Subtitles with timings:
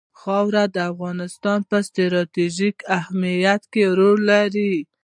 [0.21, 4.73] خاوره د افغانستان په ستراتیژیک اهمیت کې رول لري.